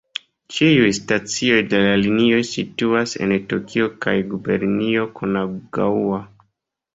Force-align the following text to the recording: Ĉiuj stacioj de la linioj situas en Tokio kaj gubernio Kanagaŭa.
Ĉiuj 0.53 0.87
stacioj 0.99 1.59
de 1.73 1.81
la 1.83 1.91
linioj 2.05 2.39
situas 2.51 3.13
en 3.27 3.35
Tokio 3.53 3.91
kaj 4.07 4.17
gubernio 4.33 5.05
Kanagaŭa. 5.21 6.21